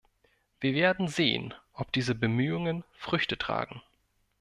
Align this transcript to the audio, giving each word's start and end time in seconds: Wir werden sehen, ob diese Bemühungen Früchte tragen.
Wir 0.59 0.73
werden 0.73 1.07
sehen, 1.07 1.53
ob 1.73 1.91
diese 1.91 2.15
Bemühungen 2.15 2.83
Früchte 2.97 3.37
tragen. 3.37 3.83